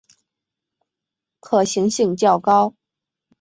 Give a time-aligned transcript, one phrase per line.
[1.39, 2.73] 可行性较高